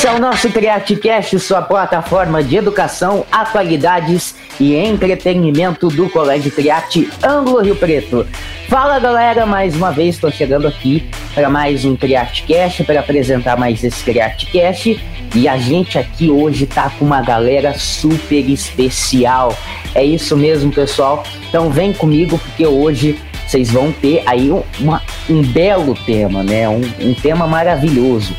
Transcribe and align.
Esse 0.00 0.08
é 0.08 0.14
o 0.14 0.18
nosso 0.18 0.48
CreatiCast, 0.48 1.38
sua 1.40 1.60
plataforma 1.60 2.42
de 2.42 2.56
educação, 2.56 3.26
atualidades 3.30 4.34
e 4.58 4.74
entretenimento 4.74 5.88
do 5.88 6.08
Colégio 6.08 6.50
Criate 6.50 7.10
Ângulo 7.22 7.60
Rio 7.60 7.76
Preto. 7.76 8.26
Fala 8.66 8.98
galera, 8.98 9.44
mais 9.44 9.76
uma 9.76 9.92
vez 9.92 10.14
estou 10.14 10.32
chegando 10.32 10.66
aqui 10.66 11.06
para 11.34 11.50
mais 11.50 11.84
um 11.84 11.94
CreatiCast, 11.94 12.82
para 12.84 13.00
apresentar 13.00 13.58
mais 13.58 13.84
esse 13.84 14.02
CreatiCast. 14.02 14.98
E 15.34 15.46
a 15.46 15.58
gente 15.58 15.98
aqui 15.98 16.30
hoje 16.30 16.64
tá 16.64 16.90
com 16.98 17.04
uma 17.04 17.20
galera 17.20 17.74
super 17.74 18.48
especial. 18.48 19.54
É 19.94 20.02
isso 20.02 20.34
mesmo, 20.34 20.72
pessoal. 20.72 21.24
Então 21.46 21.68
vem 21.68 21.92
comigo 21.92 22.38
porque 22.38 22.66
hoje 22.66 23.20
vocês 23.46 23.70
vão 23.70 23.92
ter 23.92 24.22
aí 24.24 24.50
um, 24.50 24.62
uma, 24.78 25.02
um 25.28 25.42
belo 25.42 25.94
tema, 26.06 26.42
né? 26.42 26.66
Um, 26.70 26.80
um 27.00 27.12
tema 27.12 27.46
maravilhoso 27.46 28.34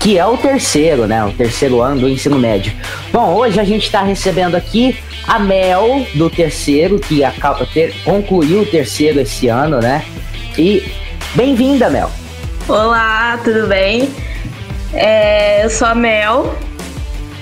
que 0.00 0.18
é 0.18 0.24
o 0.24 0.36
terceiro, 0.36 1.06
né? 1.06 1.24
O 1.24 1.32
terceiro 1.32 1.80
ano 1.80 2.02
do 2.02 2.08
ensino 2.08 2.38
médio. 2.38 2.72
Bom, 3.12 3.34
hoje 3.34 3.58
a 3.58 3.64
gente 3.64 3.84
está 3.84 4.02
recebendo 4.02 4.54
aqui 4.54 4.96
a 5.26 5.38
Mel 5.38 6.06
do 6.14 6.30
terceiro, 6.30 6.98
que 6.98 7.24
acaba, 7.24 7.66
ter, 7.66 7.94
concluiu 8.04 8.62
o 8.62 8.66
terceiro 8.66 9.20
esse 9.20 9.48
ano, 9.48 9.80
né? 9.80 10.04
E 10.56 10.90
bem-vinda, 11.34 11.90
Mel. 11.90 12.10
Olá, 12.68 13.38
tudo 13.44 13.66
bem? 13.66 14.08
É, 14.92 15.64
eu 15.64 15.70
sou 15.70 15.88
a 15.88 15.94
Mel. 15.94 16.54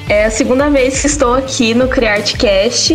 É 0.08 0.26
a 0.26 0.30
segunda 0.30 0.70
vez 0.70 1.00
que 1.00 1.06
estou 1.06 1.34
aqui 1.34 1.74
no 1.74 1.88
CriArtCast 1.88 2.92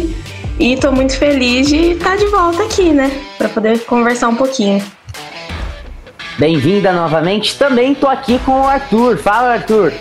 e 0.60 0.74
estou 0.74 0.92
muito 0.92 1.18
feliz 1.18 1.68
de 1.68 1.92
estar 1.92 2.18
de 2.18 2.26
volta 2.28 2.64
aqui, 2.64 2.92
né? 2.92 3.12
Para 3.38 3.50
poder 3.50 3.80
conversar 3.86 4.30
um 4.30 4.36
pouquinho. 4.36 4.82
Bem-vinda 6.42 6.92
novamente. 6.92 7.56
Também 7.56 7.94
tô 7.94 8.08
aqui 8.08 8.40
com 8.40 8.62
o 8.62 8.68
Arthur. 8.68 9.16
Fala, 9.16 9.54
Arthur. 9.54 9.94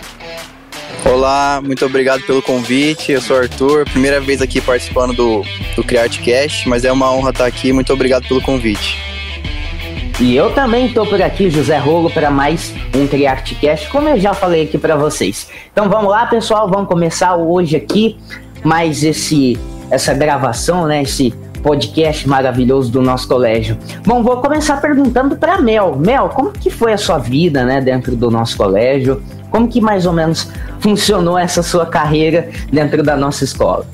Olá, 1.05 1.61
muito 1.63 1.85
obrigado 1.85 2.23
pelo 2.23 2.41
convite. 2.41 3.11
Eu 3.11 3.21
sou 3.21 3.37
o 3.37 3.39
Arthur, 3.41 3.85
primeira 3.85 4.19
vez 4.19 4.41
aqui 4.41 4.59
participando 4.59 5.13
do, 5.13 5.43
do 5.75 5.83
CriArtCast, 5.83 6.67
mas 6.67 6.83
é 6.83 6.91
uma 6.91 7.13
honra 7.13 7.29
estar 7.29 7.45
aqui. 7.45 7.71
Muito 7.71 7.93
obrigado 7.93 8.27
pelo 8.27 8.41
convite. 8.41 8.97
E 10.19 10.35
eu 10.35 10.51
também 10.51 10.87
estou 10.87 11.05
por 11.05 11.21
aqui, 11.21 11.47
José 11.47 11.77
Rolo, 11.77 12.09
para 12.09 12.31
mais 12.31 12.73
um 12.95 13.05
CriArtCast, 13.05 13.87
como 13.89 14.09
eu 14.09 14.19
já 14.19 14.33
falei 14.33 14.63
aqui 14.63 14.79
para 14.79 14.95
vocês. 14.95 15.47
Então 15.71 15.89
vamos 15.89 16.09
lá, 16.09 16.25
pessoal, 16.25 16.67
vamos 16.67 16.87
começar 16.87 17.35
hoje 17.35 17.75
aqui 17.75 18.17
mais 18.63 19.03
esse 19.03 19.59
essa 19.91 20.11
gravação, 20.15 20.87
né, 20.87 21.03
esse 21.03 21.31
podcast 21.61 22.27
maravilhoso 22.27 22.91
do 22.91 23.01
nosso 23.01 23.27
colégio. 23.27 23.77
Bom, 24.05 24.23
vou 24.23 24.37
começar 24.37 24.79
perguntando 24.81 25.35
para 25.35 25.61
Mel. 25.61 25.95
Mel, 25.95 26.29
como 26.29 26.51
que 26.51 26.69
foi 26.69 26.93
a 26.93 26.97
sua 26.97 27.17
vida, 27.17 27.63
né, 27.63 27.79
dentro 27.79 28.15
do 28.15 28.29
nosso 28.29 28.57
colégio? 28.57 29.21
Como 29.49 29.67
que 29.67 29.81
mais 29.81 30.05
ou 30.05 30.13
menos 30.13 30.51
funcionou 30.79 31.37
essa 31.37 31.61
sua 31.61 31.85
carreira 31.85 32.49
dentro 32.71 33.03
da 33.03 33.15
nossa 33.15 33.43
escola? 33.43 33.85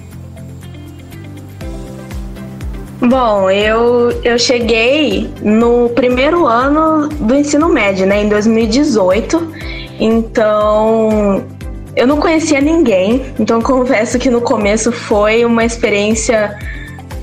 Bom, 2.99 3.49
eu, 3.49 4.11
eu 4.23 4.39
cheguei 4.39 5.29
no 5.41 5.89
primeiro 5.89 6.47
ano 6.47 7.07
do 7.07 7.35
ensino 7.35 7.69
médio, 7.69 8.07
né, 8.07 8.23
em 8.23 8.29
2018. 8.29 9.51
Então, 9.99 11.43
eu 11.95 12.05
não 12.05 12.17
conhecia 12.17 12.59
ninguém. 12.59 13.33
Então, 13.39 13.61
confesso 13.63 14.17
que 14.17 14.29
no 14.29 14.41
começo 14.41 14.91
foi 14.91 15.45
uma 15.45 15.63
experiência 15.63 16.57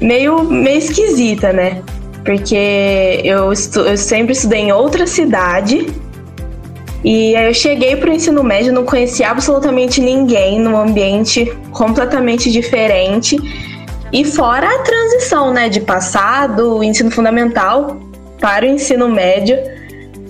meio, 0.05 0.44
meio 0.44 0.78
esquisita, 0.78 1.52
né? 1.52 1.83
Porque 2.24 3.20
eu, 3.24 3.52
estu, 3.52 3.80
eu 3.80 3.97
sempre 3.97 4.33
estudei 4.33 4.60
em 4.60 4.72
outra 4.72 5.06
cidade. 5.06 5.86
E 7.02 7.36
aí 7.36 7.47
eu 7.47 7.55
cheguei 7.55 7.97
pro 7.97 8.12
ensino 8.12 8.42
médio, 8.42 8.72
não 8.72 8.84
conhecia 8.84 9.28
absolutamente 9.30 10.00
ninguém, 10.00 10.58
num 10.58 10.77
ambiente 10.77 11.52
completamente 11.70 12.50
diferente. 12.50 13.37
E 14.12 14.25
fora 14.25 14.66
a 14.66 14.78
transição, 14.78 15.53
né, 15.53 15.69
de 15.69 15.81
passar 15.81 16.48
do 16.48 16.82
ensino 16.82 17.10
fundamental 17.10 17.98
para 18.41 18.64
o 18.64 18.69
ensino 18.69 19.09
médio, 19.09 19.59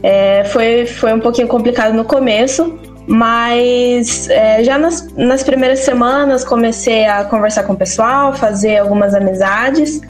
é, 0.02 0.44
foi, 0.44 0.86
foi 0.86 1.12
um 1.12 1.20
pouquinho 1.20 1.46
complicado 1.46 1.94
no 1.94 2.04
começo, 2.04 2.78
mas 3.06 4.28
é, 4.31 4.62
já 4.65 4.78
nas, 4.78 5.06
nas 5.15 5.42
primeiras 5.42 5.81
semanas 5.81 6.44
comecei 6.44 7.06
a 7.06 7.25
conversar 7.25 7.65
com 7.65 7.75
o 7.75 7.76
pessoal, 7.76 8.34
fazer 8.34 8.78
algumas 8.78 9.15
amizades 9.15 10.00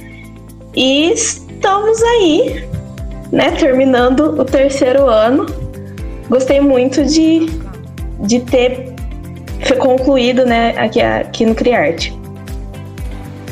e 0.75 1.13
estamos 1.13 2.03
aí, 2.03 2.69
né? 3.33 3.53
Terminando 3.53 4.41
o 4.41 4.45
terceiro 4.45 5.09
ano. 5.09 5.47
Gostei 6.29 6.61
muito 6.61 7.05
de, 7.05 7.47
de 8.21 8.41
ter 8.41 8.95
concluído, 9.79 10.45
né, 10.45 10.75
aqui, 10.77 11.01
aqui 11.01 11.47
no 11.47 11.55
Criarte. 11.55 12.17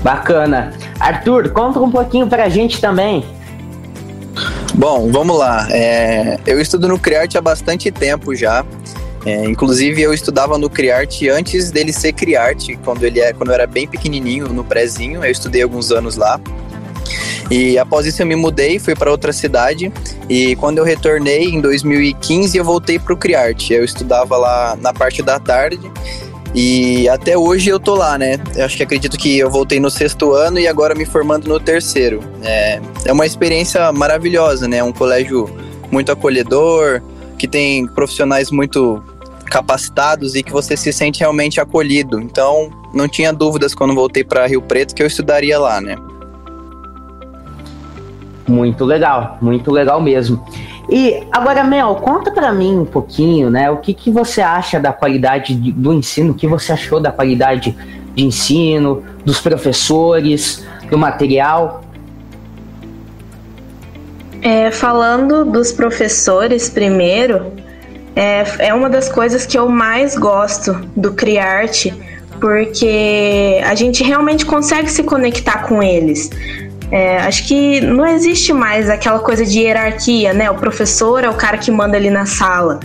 Bacana. 0.02 0.72
Arthur, 0.98 1.50
conta 1.50 1.80
um 1.80 1.90
pouquinho 1.90 2.26
pra 2.26 2.48
gente 2.48 2.80
também. 2.80 3.24
Bom, 4.74 5.10
vamos 5.10 5.38
lá. 5.38 5.68
É, 5.70 6.38
eu 6.46 6.60
estudo 6.60 6.88
no 6.88 6.98
Criarte 6.98 7.38
há 7.38 7.40
bastante 7.40 7.90
tempo 7.90 8.34
já. 8.34 8.64
É, 9.24 9.44
inclusive 9.44 10.02
eu 10.02 10.12
estudava 10.12 10.58
no 10.58 10.68
Criarte 10.68 11.28
antes 11.28 11.70
dele 11.70 11.92
ser 11.92 12.12
Criarte, 12.12 12.76
quando 12.84 13.04
ele 13.04 13.20
é, 13.20 13.32
quando 13.32 13.50
eu 13.50 13.54
era 13.54 13.66
bem 13.66 13.86
pequenininho, 13.86 14.48
no 14.48 14.64
prézinho, 14.64 15.24
eu 15.24 15.30
estudei 15.30 15.62
alguns 15.62 15.92
anos 15.92 16.16
lá. 16.16 16.40
E 17.50 17.78
após 17.78 18.06
isso 18.06 18.22
eu 18.22 18.26
me 18.26 18.34
mudei, 18.34 18.78
fui 18.78 18.94
para 18.94 19.10
outra 19.10 19.32
cidade 19.32 19.92
e 20.28 20.56
quando 20.56 20.78
eu 20.78 20.84
retornei 20.84 21.44
em 21.44 21.60
2015 21.60 22.56
eu 22.56 22.64
voltei 22.64 22.98
para 22.98 23.12
o 23.12 23.16
Criarte. 23.16 23.74
Eu 23.74 23.84
estudava 23.84 24.36
lá 24.36 24.76
na 24.80 24.92
parte 24.92 25.22
da 25.22 25.38
tarde 25.38 25.90
e 26.54 27.08
até 27.08 27.36
hoje 27.36 27.68
eu 27.68 27.78
tô 27.78 27.94
lá, 27.94 28.16
né? 28.16 28.38
Eu 28.56 28.64
acho 28.64 28.76
que 28.76 28.82
acredito 28.82 29.18
que 29.18 29.38
eu 29.38 29.50
voltei 29.50 29.78
no 29.78 29.90
sexto 29.90 30.32
ano 30.32 30.58
e 30.58 30.66
agora 30.66 30.94
me 30.94 31.04
formando 31.04 31.46
no 31.46 31.60
terceiro. 31.60 32.20
É, 32.42 32.80
é 33.04 33.12
uma 33.12 33.26
experiência 33.26 33.92
maravilhosa, 33.92 34.66
né? 34.66 34.82
Um 34.82 34.92
colégio 34.92 35.48
muito 35.90 36.10
acolhedor, 36.10 37.02
que 37.38 37.46
tem 37.46 37.86
profissionais 37.86 38.50
muito 38.50 39.02
capacitados 39.52 40.34
e 40.34 40.42
que 40.42 40.50
você 40.50 40.78
se 40.78 40.90
sente 40.94 41.20
realmente 41.20 41.60
acolhido. 41.60 42.18
Então, 42.18 42.70
não 42.94 43.06
tinha 43.06 43.30
dúvidas 43.34 43.74
quando 43.74 43.94
voltei 43.94 44.24
para 44.24 44.46
Rio 44.46 44.62
Preto 44.62 44.94
que 44.94 45.02
eu 45.02 45.06
estudaria 45.06 45.58
lá, 45.58 45.78
né? 45.78 45.94
Muito 48.48 48.82
legal, 48.86 49.36
muito 49.42 49.70
legal 49.70 50.00
mesmo. 50.00 50.42
E 50.88 51.22
agora, 51.30 51.62
Mel, 51.62 51.96
conta 51.96 52.30
para 52.32 52.50
mim 52.50 52.78
um 52.78 52.86
pouquinho, 52.86 53.50
né? 53.50 53.70
O 53.70 53.76
que, 53.76 53.92
que 53.92 54.10
você 54.10 54.40
acha 54.40 54.80
da 54.80 54.90
qualidade 54.90 55.54
de, 55.54 55.70
do 55.70 55.92
ensino? 55.92 56.32
O 56.32 56.34
que 56.34 56.46
você 56.46 56.72
achou 56.72 56.98
da 56.98 57.12
qualidade 57.12 57.76
de 58.14 58.24
ensino, 58.24 59.02
dos 59.22 59.38
professores, 59.38 60.66
do 60.90 60.96
material? 60.96 61.84
É, 64.40 64.70
falando 64.70 65.44
dos 65.44 65.70
professores 65.70 66.70
primeiro, 66.70 67.52
é, 68.14 68.66
é 68.68 68.74
uma 68.74 68.90
das 68.90 69.08
coisas 69.08 69.46
que 69.46 69.58
eu 69.58 69.68
mais 69.68 70.16
gosto 70.16 70.74
do 70.96 71.12
Criarte, 71.12 71.94
porque 72.40 73.60
a 73.64 73.74
gente 73.74 74.02
realmente 74.02 74.44
consegue 74.44 74.90
se 74.90 75.02
conectar 75.02 75.66
com 75.66 75.82
eles. 75.82 76.30
É, 76.90 77.18
acho 77.18 77.46
que 77.48 77.80
não 77.80 78.06
existe 78.06 78.52
mais 78.52 78.90
aquela 78.90 79.18
coisa 79.18 79.46
de 79.46 79.60
hierarquia, 79.60 80.34
né? 80.34 80.50
O 80.50 80.54
professor 80.56 81.24
é 81.24 81.30
o 81.30 81.34
cara 81.34 81.56
que 81.56 81.70
manda 81.70 81.96
ali 81.96 82.10
na 82.10 82.26
sala. 82.26 82.80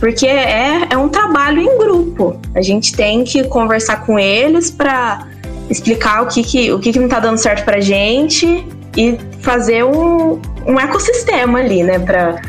Porque 0.00 0.26
é, 0.26 0.88
é 0.90 0.98
um 0.98 1.08
trabalho 1.08 1.60
em 1.60 1.78
grupo. 1.78 2.40
A 2.54 2.60
gente 2.60 2.96
tem 2.96 3.22
que 3.22 3.44
conversar 3.44 4.04
com 4.04 4.18
eles 4.18 4.72
para 4.72 5.28
explicar 5.70 6.22
o 6.22 6.26
que, 6.26 6.42
que, 6.42 6.72
o 6.72 6.80
que, 6.80 6.92
que 6.92 6.98
não 6.98 7.06
está 7.06 7.20
dando 7.20 7.38
certo 7.38 7.64
para 7.64 7.80
gente 7.80 8.66
e 8.96 9.18
fazer 9.40 9.84
um, 9.84 10.40
um 10.66 10.80
ecossistema 10.80 11.60
ali, 11.60 11.84
né? 11.84 11.98
Para 12.00 12.40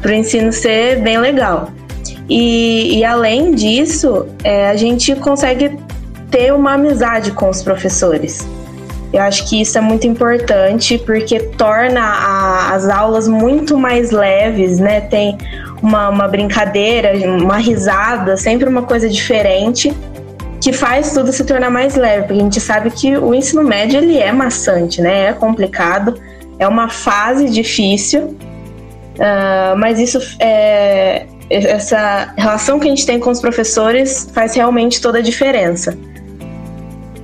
para 0.00 0.10
o 0.10 0.14
ensino 0.14 0.52
ser 0.52 1.00
bem 1.00 1.18
legal. 1.18 1.70
E, 2.28 2.98
e 2.98 3.04
além 3.04 3.54
disso, 3.54 4.26
é, 4.44 4.70
a 4.70 4.76
gente 4.76 5.14
consegue 5.16 5.76
ter 6.30 6.52
uma 6.54 6.74
amizade 6.74 7.32
com 7.32 7.48
os 7.48 7.62
professores. 7.62 8.48
Eu 9.12 9.22
acho 9.22 9.48
que 9.48 9.60
isso 9.60 9.76
é 9.76 9.80
muito 9.80 10.06
importante 10.06 10.96
porque 10.98 11.40
torna 11.40 12.00
a, 12.00 12.72
as 12.72 12.88
aulas 12.88 13.26
muito 13.26 13.76
mais 13.76 14.12
leves, 14.12 14.78
né? 14.78 15.00
Tem 15.00 15.36
uma, 15.82 16.08
uma 16.08 16.28
brincadeira, 16.28 17.12
uma 17.26 17.56
risada, 17.56 18.36
sempre 18.36 18.68
uma 18.68 18.82
coisa 18.82 19.08
diferente 19.08 19.92
que 20.60 20.72
faz 20.72 21.12
tudo 21.12 21.32
se 21.32 21.42
tornar 21.44 21.70
mais 21.70 21.96
leve, 21.96 22.26
porque 22.26 22.40
a 22.40 22.44
gente 22.44 22.60
sabe 22.60 22.90
que 22.90 23.16
o 23.16 23.34
ensino 23.34 23.64
médio 23.64 23.98
ele 23.98 24.18
é 24.18 24.30
maçante, 24.30 25.00
né? 25.00 25.28
É 25.28 25.32
complicado, 25.32 26.20
é 26.58 26.68
uma 26.68 26.88
fase 26.88 27.48
difícil 27.48 28.36
Uh, 29.20 29.76
mas 29.76 29.98
isso 29.98 30.18
é, 30.40 31.26
essa 31.50 32.32
relação 32.38 32.80
que 32.80 32.86
a 32.86 32.90
gente 32.90 33.04
tem 33.04 33.20
com 33.20 33.28
os 33.30 33.40
professores 33.40 34.30
faz 34.32 34.54
realmente 34.54 35.00
toda 35.00 35.18
a 35.18 35.20
diferença. 35.20 35.98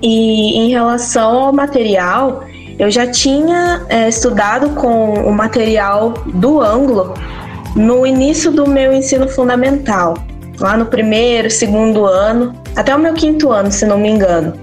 E 0.03 0.59
em 0.59 0.69
relação 0.69 1.39
ao 1.39 1.53
material, 1.55 2.45
eu 2.79 2.91
já 2.91 3.07
tinha 3.07 3.87
é, 3.89 4.09
estudado 4.09 4.71
com 4.71 5.15
o 5.15 5.33
material 5.33 6.13
do 6.27 6.61
ângulo 6.61 7.15
no 7.75 8.07
início 8.07 8.51
do 8.51 8.69
meu 8.69 8.93
ensino 8.93 9.29
fundamental. 9.29 10.19
lá 10.59 10.77
no 10.77 10.87
primeiro, 10.87 11.51
segundo 11.51 12.07
ano, 12.07 12.55
até 12.75 12.95
o 12.95 12.99
meu 12.99 13.13
quinto 13.13 13.51
ano, 13.51 13.71
se 13.71 13.85
não 13.85 13.99
me 13.99 14.09
engano. 14.09 14.55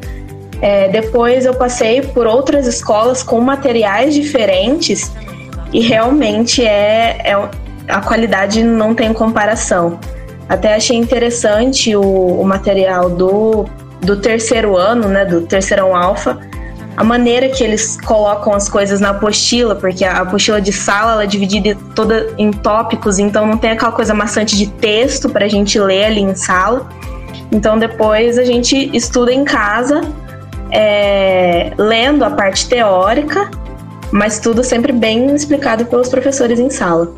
É, 0.59 0.89
depois 0.89 1.45
eu 1.45 1.53
passei 1.53 2.01
por 2.01 2.25
outras 2.25 2.65
escolas 2.65 3.21
com 3.21 3.39
materiais 3.39 4.13
diferentes 4.13 5.11
e 5.73 5.79
realmente 5.79 6.63
é, 6.63 7.17
é 7.23 7.49
a 7.87 8.01
qualidade 8.01 8.63
não 8.63 8.93
tem 8.93 9.11
comparação. 9.11 9.99
Até 10.47 10.75
achei 10.75 10.95
interessante 10.95 11.95
o, 11.95 12.01
o 12.01 12.45
material 12.45 13.09
do, 13.09 13.65
do 14.01 14.17
terceiro 14.17 14.77
ano, 14.77 15.07
né, 15.07 15.25
do 15.25 15.41
terceirão 15.41 15.95
alfa, 15.95 16.39
a 16.95 17.03
maneira 17.03 17.49
que 17.49 17.63
eles 17.63 17.97
colocam 18.01 18.53
as 18.53 18.69
coisas 18.69 18.99
na 18.99 19.09
apostila, 19.09 19.75
porque 19.75 20.05
a 20.05 20.21
apostila 20.21 20.61
de 20.61 20.71
sala 20.71 21.13
ela 21.13 21.23
é 21.23 21.27
dividida 21.27 21.75
toda 21.95 22.29
em 22.37 22.51
tópicos, 22.51 23.17
então 23.17 23.47
não 23.47 23.57
tem 23.57 23.71
aquela 23.71 23.91
coisa 23.91 24.13
maçante 24.13 24.55
de 24.55 24.67
texto 24.67 25.27
para 25.27 25.45
a 25.45 25.47
gente 25.47 25.79
ler 25.79 26.05
ali 26.05 26.21
em 26.21 26.35
sala. 26.35 26.87
Então 27.51 27.79
depois 27.79 28.37
a 28.37 28.43
gente 28.43 28.95
estuda 28.95 29.33
em 29.33 29.43
casa, 29.43 30.01
é, 30.71 31.71
lendo 31.77 32.23
a 32.23 32.29
parte 32.29 32.69
teórica, 32.69 33.49
mas 34.13 34.39
tudo 34.39 34.63
sempre 34.63 34.93
bem 34.93 35.33
explicado 35.33 35.87
pelos 35.87 36.07
professores 36.07 36.59
em 36.59 36.69
sala. 36.69 37.11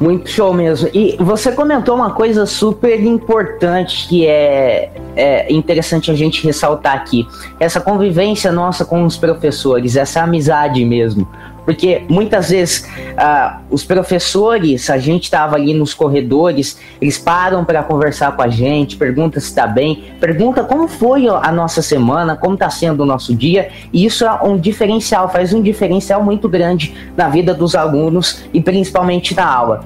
Muito 0.00 0.30
show 0.30 0.52
mesmo. 0.52 0.88
E 0.94 1.16
você 1.20 1.52
comentou 1.52 1.94
uma 1.94 2.10
coisa 2.12 2.46
super 2.46 3.02
importante 3.02 4.08
que 4.08 4.26
é, 4.26 4.90
é, 5.14 5.52
interessante 5.52 6.10
a 6.10 6.14
gente 6.14 6.42
ressaltar 6.44 6.94
aqui: 6.94 7.28
essa 7.60 7.80
convivência 7.80 8.50
nossa 8.50 8.84
com 8.84 9.04
os 9.04 9.16
professores, 9.18 9.94
essa 9.94 10.22
amizade 10.22 10.84
mesmo. 10.84 11.28
Porque 11.66 12.04
muitas 12.08 12.50
vezes 12.50 12.88
uh, 13.18 13.58
os 13.68 13.84
professores, 13.84 14.88
a 14.88 14.98
gente 14.98 15.24
estava 15.24 15.56
ali 15.56 15.74
nos 15.74 15.92
corredores, 15.92 16.78
eles 17.00 17.18
param 17.18 17.64
para 17.64 17.82
conversar 17.82 18.36
com 18.36 18.42
a 18.42 18.48
gente, 18.48 18.96
pergunta 18.96 19.40
se 19.40 19.48
está 19.48 19.66
bem, 19.66 20.04
pergunta 20.20 20.62
como 20.62 20.86
foi 20.86 21.26
a 21.26 21.50
nossa 21.50 21.82
semana, 21.82 22.36
como 22.36 22.54
está 22.54 22.70
sendo 22.70 23.02
o 23.02 23.06
nosso 23.06 23.34
dia, 23.34 23.70
e 23.92 24.06
isso 24.06 24.24
é 24.24 24.32
um 24.44 24.56
diferencial, 24.56 25.28
faz 25.28 25.52
um 25.52 25.60
diferencial 25.60 26.22
muito 26.22 26.48
grande 26.48 26.94
na 27.16 27.28
vida 27.28 27.52
dos 27.52 27.74
alunos 27.74 28.44
e 28.54 28.60
principalmente 28.60 29.34
na 29.34 29.44
aula. 29.44 29.84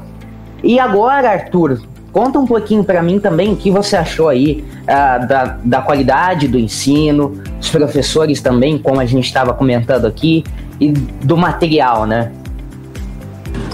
E 0.62 0.78
agora, 0.78 1.30
Arthur, 1.30 1.80
conta 2.12 2.38
um 2.38 2.46
pouquinho 2.46 2.84
para 2.84 3.02
mim 3.02 3.18
também 3.18 3.54
o 3.54 3.56
que 3.56 3.70
você 3.70 3.96
achou 3.96 4.28
aí 4.28 4.62
uh, 4.82 5.26
da, 5.26 5.56
da 5.64 5.80
qualidade 5.80 6.46
do 6.46 6.58
ensino, 6.58 7.40
os 7.58 7.70
professores 7.70 8.42
também, 8.42 8.76
como 8.76 9.00
a 9.00 9.06
gente 9.06 9.24
estava 9.24 9.54
comentando 9.54 10.06
aqui, 10.06 10.44
e 10.80 10.90
do 10.90 11.36
material, 11.36 12.06
né? 12.06 12.32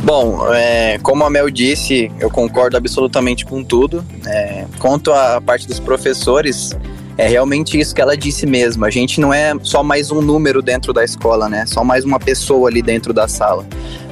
Bom, 0.03 0.53
é, 0.53 0.99
como 1.03 1.25
a 1.25 1.31
Mel 1.31 1.51
disse, 1.51 2.13
eu 2.21 2.31
concordo 2.31 2.77
absolutamente 2.77 3.45
com 3.45 3.65
tudo. 3.65 4.05
É, 4.27 4.65
quanto 4.79 5.13
à 5.13 5.41
parte 5.41 5.67
dos 5.67 5.81
professores, 5.81 6.77
é 7.19 7.27
realmente 7.27 7.79
isso 7.79 7.95
que 7.95 8.01
ela 8.01 8.17
disse 8.17 8.47
mesmo. 8.47 8.85
A 8.85 8.91
gente 8.91 9.21
não 9.21 9.33
é 9.33 9.53
só 9.63 9.83
mais 9.83 10.11
um 10.11 10.21
número 10.21 10.61
dentro 10.63 10.93
da 10.93 11.03
escola, 11.03 11.49
né? 11.49 11.65
Só 11.67 11.83
mais 11.83 12.05
uma 12.05 12.21
pessoa 12.21 12.69
ali 12.69 12.83
dentro 12.83 13.13
da 13.13 13.27
sala. 13.27 13.67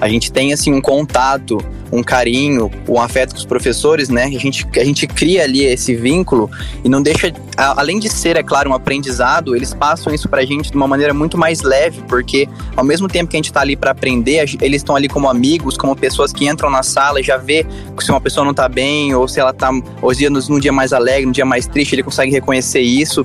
A 0.05 0.09
gente 0.09 0.31
tem 0.31 0.53
assim 0.53 0.71
um 0.71 0.83
contato 0.83 1.59
um 1.95 2.03
carinho, 2.03 2.71
um 2.89 3.01
afeto 3.01 3.33
com 3.33 3.39
os 3.39 3.45
professores, 3.45 4.09
né? 4.09 4.25
A 4.25 4.39
gente, 4.39 4.67
a 4.77 4.85
gente 4.85 5.07
cria 5.07 5.45
ali 5.45 5.65
esse 5.65 5.95
vínculo 5.95 6.51
e 6.83 6.89
não 6.89 7.01
deixa, 7.01 7.33
além 7.57 8.01
de 8.01 8.09
ser, 8.09 8.37
é 8.37 8.43
claro, 8.43 8.71
um 8.71 8.75
aprendizado, 8.75 9.55
eles 9.55 9.73
passam 9.73 10.13
isso 10.13 10.29
pra 10.29 10.45
gente 10.45 10.71
de 10.71 10.77
uma 10.77 10.89
maneira 10.89 11.15
muito 11.15 11.39
mais 11.39 11.63
leve, 11.63 12.03
porque 12.09 12.49
ao 12.77 12.85
mesmo 12.85 13.07
tempo 13.07 13.31
que 13.31 13.37
a 13.37 13.39
gente 13.39 13.53
tá 13.53 13.61
ali 13.61 13.77
para 13.77 13.93
aprender, 13.93 14.45
eles 14.61 14.81
estão 14.81 14.97
ali 14.97 15.09
como 15.09 15.29
amigos, 15.29 15.77
como 15.77 15.95
pessoas 15.95 16.33
que 16.33 16.49
entram 16.49 16.69
na 16.69 16.83
sala 16.83 17.21
e 17.21 17.23
já 17.23 17.37
vê 17.37 17.65
se 18.01 18.11
uma 18.11 18.21
pessoa 18.21 18.45
não 18.45 18.53
tá 18.53 18.69
bem 18.69 19.15
ou 19.15 19.29
se 19.29 19.39
ela 19.39 19.53
tá 19.53 19.71
hoje 20.03 20.29
num 20.29 20.59
dia 20.59 20.73
mais 20.73 20.93
alegre, 20.93 21.27
num 21.27 21.33
dia 21.33 21.45
mais 21.45 21.67
triste, 21.67 21.95
ele 21.95 22.03
consegue 22.03 22.33
reconhecer 22.33 22.81
isso 22.81 23.25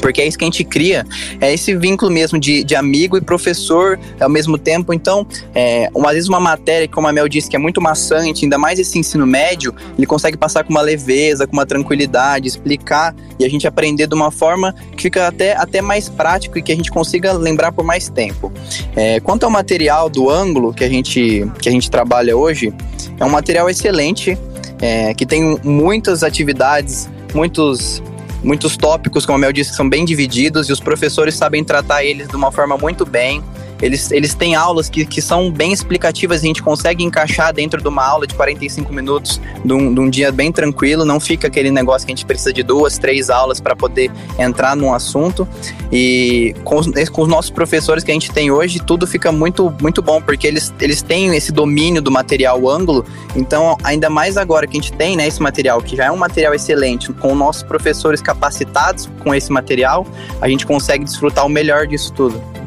porque 0.00 0.20
é 0.20 0.26
isso 0.26 0.38
que 0.38 0.44
a 0.44 0.46
gente 0.46 0.64
cria, 0.64 1.06
é 1.40 1.52
esse 1.52 1.74
vínculo 1.74 2.10
mesmo 2.10 2.38
de, 2.38 2.64
de 2.64 2.74
amigo 2.74 3.16
e 3.16 3.20
professor 3.20 3.98
ao 4.20 4.28
mesmo 4.28 4.58
tempo. 4.58 4.92
Então, 4.92 5.26
é, 5.54 5.88
uma 5.94 6.12
vez 6.12 6.28
uma 6.28 6.40
matéria, 6.40 6.88
como 6.88 7.06
a 7.06 7.12
Mel 7.12 7.28
disse, 7.28 7.48
que 7.48 7.56
é 7.56 7.58
muito 7.58 7.80
maçante, 7.80 8.44
ainda 8.44 8.58
mais 8.58 8.78
esse 8.78 8.98
ensino 8.98 9.26
médio, 9.26 9.74
ele 9.96 10.06
consegue 10.06 10.36
passar 10.36 10.64
com 10.64 10.70
uma 10.70 10.80
leveza, 10.80 11.46
com 11.46 11.52
uma 11.52 11.66
tranquilidade, 11.66 12.48
explicar 12.48 13.14
e 13.38 13.44
a 13.44 13.48
gente 13.48 13.66
aprender 13.66 14.06
de 14.06 14.14
uma 14.14 14.30
forma 14.30 14.74
que 14.96 15.02
fica 15.02 15.26
até, 15.26 15.56
até 15.56 15.80
mais 15.80 16.08
prático 16.08 16.58
e 16.58 16.62
que 16.62 16.72
a 16.72 16.76
gente 16.76 16.90
consiga 16.90 17.32
lembrar 17.32 17.72
por 17.72 17.84
mais 17.84 18.08
tempo. 18.08 18.52
É, 18.94 19.20
quanto 19.20 19.44
ao 19.44 19.50
material 19.50 20.08
do 20.08 20.30
ângulo 20.30 20.72
que 20.72 20.84
a 20.84 20.88
gente, 20.88 21.46
que 21.60 21.68
a 21.68 21.72
gente 21.72 21.90
trabalha 21.90 22.36
hoje, 22.36 22.72
é 23.18 23.24
um 23.24 23.30
material 23.30 23.68
excelente, 23.68 24.38
é, 24.80 25.14
que 25.14 25.26
tem 25.26 25.58
muitas 25.62 26.22
atividades, 26.22 27.08
muitos 27.34 28.02
muitos 28.44 28.76
tópicos, 28.76 29.24
como 29.26 29.36
a 29.36 29.40
Mel 29.40 29.52
disse, 29.52 29.74
são 29.74 29.88
bem 29.88 30.04
divididos 30.04 30.68
e 30.68 30.72
os 30.72 30.80
professores 30.80 31.34
sabem 31.34 31.64
tratar 31.64 32.04
eles 32.04 32.28
de 32.28 32.36
uma 32.36 32.52
forma 32.52 32.76
muito 32.76 33.04
bem. 33.04 33.42
Eles, 33.84 34.10
eles 34.10 34.34
têm 34.34 34.54
aulas 34.54 34.88
que, 34.88 35.04
que 35.04 35.20
são 35.20 35.50
bem 35.50 35.70
explicativas, 35.70 36.40
a 36.42 36.46
gente 36.46 36.62
consegue 36.62 37.04
encaixar 37.04 37.52
dentro 37.52 37.82
de 37.82 37.86
uma 37.86 38.02
aula 38.02 38.26
de 38.26 38.34
45 38.34 38.90
minutos 38.90 39.38
de 39.62 39.74
um, 39.74 39.92
de 39.92 40.00
um 40.00 40.08
dia 40.08 40.32
bem 40.32 40.50
tranquilo, 40.50 41.04
não 41.04 41.20
fica 41.20 41.48
aquele 41.48 41.70
negócio 41.70 42.06
que 42.06 42.12
a 42.12 42.16
gente 42.16 42.24
precisa 42.24 42.50
de 42.50 42.62
duas, 42.62 42.96
três 42.96 43.28
aulas 43.28 43.60
para 43.60 43.76
poder 43.76 44.10
entrar 44.38 44.74
num 44.74 44.94
assunto. 44.94 45.46
E 45.92 46.54
com 46.64 46.76
os, 46.76 46.86
com 47.10 47.22
os 47.22 47.28
nossos 47.28 47.50
professores 47.50 48.02
que 48.02 48.10
a 48.10 48.14
gente 48.14 48.32
tem 48.32 48.50
hoje, 48.50 48.78
tudo 48.78 49.06
fica 49.06 49.30
muito, 49.30 49.70
muito 49.82 50.00
bom, 50.00 50.18
porque 50.18 50.46
eles, 50.46 50.72
eles 50.80 51.02
têm 51.02 51.36
esse 51.36 51.52
domínio 51.52 52.00
do 52.00 52.10
material 52.10 52.66
ângulo, 52.66 53.04
então 53.36 53.76
ainda 53.84 54.08
mais 54.08 54.38
agora 54.38 54.66
que 54.66 54.78
a 54.78 54.80
gente 54.80 54.94
tem 54.94 55.14
né, 55.14 55.26
esse 55.26 55.42
material, 55.42 55.82
que 55.82 55.94
já 55.94 56.06
é 56.06 56.10
um 56.10 56.16
material 56.16 56.54
excelente, 56.54 57.12
com 57.12 57.34
nossos 57.34 57.62
professores 57.62 58.22
capacitados 58.22 59.10
com 59.22 59.34
esse 59.34 59.52
material, 59.52 60.06
a 60.40 60.48
gente 60.48 60.64
consegue 60.64 61.04
desfrutar 61.04 61.44
o 61.44 61.50
melhor 61.50 61.86
disso 61.86 62.10
tudo. 62.14 62.63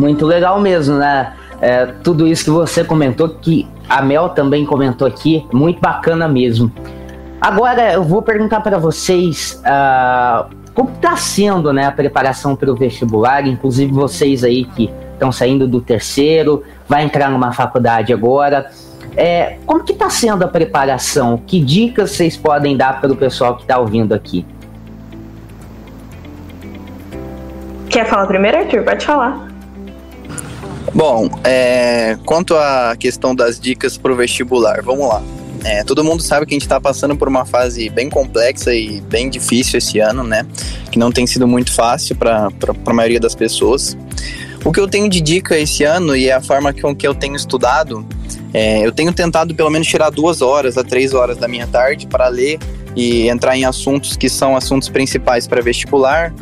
Muito 0.00 0.24
legal 0.24 0.58
mesmo, 0.58 0.96
né? 0.96 1.34
É, 1.60 1.84
tudo 2.02 2.26
isso 2.26 2.44
que 2.44 2.50
você 2.50 2.82
comentou, 2.82 3.28
que 3.28 3.68
a 3.86 4.00
Mel 4.00 4.30
também 4.30 4.64
comentou 4.64 5.06
aqui, 5.06 5.46
muito 5.52 5.78
bacana 5.78 6.26
mesmo. 6.26 6.72
Agora 7.38 7.92
eu 7.92 8.02
vou 8.02 8.22
perguntar 8.22 8.62
para 8.62 8.78
vocês 8.78 9.62
uh, 9.62 10.48
como 10.72 10.90
está 10.92 11.16
sendo 11.16 11.70
né, 11.70 11.84
a 11.84 11.92
preparação 11.92 12.56
para 12.56 12.72
o 12.72 12.74
vestibular, 12.74 13.46
inclusive 13.46 13.92
vocês 13.92 14.42
aí 14.42 14.64
que 14.64 14.90
estão 15.12 15.30
saindo 15.30 15.68
do 15.68 15.82
terceiro, 15.82 16.62
vai 16.88 17.04
entrar 17.04 17.30
numa 17.30 17.52
faculdade 17.52 18.10
agora. 18.10 18.70
É, 19.14 19.58
como 19.66 19.84
que 19.84 19.92
está 19.92 20.08
sendo 20.08 20.42
a 20.44 20.48
preparação? 20.48 21.36
Que 21.46 21.60
dicas 21.60 22.12
vocês 22.12 22.38
podem 22.38 22.74
dar 22.74 23.02
para 23.02 23.12
o 23.12 23.16
pessoal 23.16 23.54
que 23.56 23.62
está 23.62 23.76
ouvindo 23.76 24.14
aqui? 24.14 24.46
Quer 27.90 28.06
falar 28.06 28.26
primeiro, 28.26 28.56
Arthur? 28.56 28.82
Pode 28.82 29.04
falar. 29.04 29.49
Bom, 30.94 31.30
é, 31.44 32.16
quanto 32.24 32.56
à 32.56 32.96
questão 32.98 33.34
das 33.34 33.60
dicas 33.60 33.96
para 33.96 34.12
o 34.12 34.16
vestibular, 34.16 34.82
vamos 34.82 35.08
lá. 35.08 35.22
É, 35.64 35.84
todo 35.84 36.02
mundo 36.02 36.22
sabe 36.22 36.46
que 36.46 36.54
a 36.54 36.56
gente 36.56 36.62
está 36.62 36.80
passando 36.80 37.14
por 37.14 37.28
uma 37.28 37.44
fase 37.44 37.88
bem 37.90 38.08
complexa 38.08 38.74
e 38.74 39.00
bem 39.02 39.28
difícil 39.28 39.78
esse 39.78 39.98
ano, 39.98 40.24
né? 40.24 40.46
Que 40.90 40.98
não 40.98 41.12
tem 41.12 41.26
sido 41.26 41.46
muito 41.46 41.72
fácil 41.72 42.16
para 42.16 42.48
a 42.86 42.92
maioria 42.94 43.20
das 43.20 43.34
pessoas. 43.34 43.96
O 44.64 44.72
que 44.72 44.80
eu 44.80 44.88
tenho 44.88 45.08
de 45.08 45.20
dica 45.20 45.58
esse 45.58 45.84
ano 45.84 46.16
e 46.16 46.28
é 46.28 46.32
a 46.32 46.40
forma 46.40 46.72
com 46.72 46.94
que 46.94 47.06
eu 47.06 47.14
tenho 47.14 47.36
estudado, 47.36 48.06
é, 48.52 48.84
eu 48.84 48.92
tenho 48.92 49.12
tentado 49.12 49.54
pelo 49.54 49.70
menos 49.70 49.86
tirar 49.86 50.10
duas 50.10 50.42
horas 50.42 50.76
a 50.76 50.84
três 50.84 51.14
horas 51.14 51.36
da 51.36 51.46
minha 51.46 51.66
tarde 51.66 52.06
para 52.06 52.28
ler 52.28 52.58
e 52.96 53.28
entrar 53.28 53.56
em 53.56 53.64
assuntos 53.64 54.16
que 54.16 54.28
são 54.28 54.56
assuntos 54.56 54.88
principais 54.88 55.46
para 55.46 55.62
vestibular, 55.62 56.34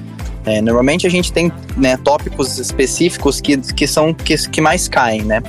é, 0.48 0.62
normalmente 0.62 1.06
a 1.06 1.10
gente 1.10 1.30
tem 1.30 1.52
né, 1.76 1.96
tópicos 1.98 2.58
específicos 2.58 3.40
que, 3.40 3.58
que 3.58 3.86
são 3.86 4.14
que, 4.14 4.34
que 4.48 4.60
mais 4.60 4.88
caem, 4.88 5.22
né? 5.22 5.42